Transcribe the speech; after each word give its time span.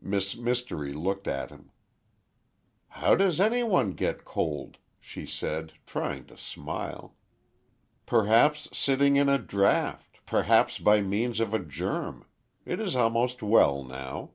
Miss 0.00 0.36
Mystery 0.36 0.92
looked 0.92 1.28
at 1.28 1.50
him. 1.50 1.70
"How 2.88 3.14
does 3.14 3.40
any 3.40 3.62
one 3.62 3.92
get 3.92 4.24
cold?" 4.24 4.78
she 4.98 5.24
said, 5.24 5.74
trying 5.86 6.26
to 6.26 6.36
smile; 6.36 7.14
"perhaps 8.04 8.68
sitting 8.76 9.14
in 9.14 9.28
a 9.28 9.38
draught—perhaps 9.38 10.80
by 10.80 11.00
means 11.00 11.38
of 11.38 11.54
a 11.54 11.60
germ. 11.60 12.26
It 12.66 12.80
is 12.80 12.96
almost 12.96 13.40
well 13.40 13.84
now." 13.84 14.32